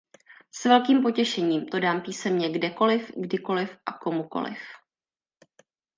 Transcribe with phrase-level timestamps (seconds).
[0.51, 4.57] S velkým potěšením to dám písemně kdekoliv, kdykoliv a komukoliv.